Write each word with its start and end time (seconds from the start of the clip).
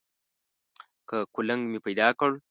که 1.09 1.17
کولنګ 1.33 1.61
مې 1.71 1.79
پیدا 1.85 2.07
کړ. 2.19 2.31